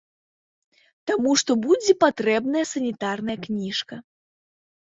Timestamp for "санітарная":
2.73-3.37